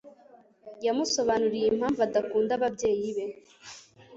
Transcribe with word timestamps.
Yamusobanuriye 0.85 1.67
impamvu 1.69 1.99
adakunda 2.07 2.51
ababyeyi 2.57 3.09
be 3.15 3.25